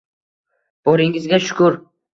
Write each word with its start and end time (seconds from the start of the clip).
Boringizga 0.89 1.43
shukr. 1.51 1.83